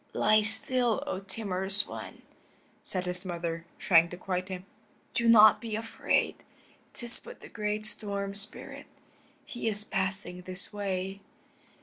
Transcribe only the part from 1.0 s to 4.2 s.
O timorous one," said his mother, trying to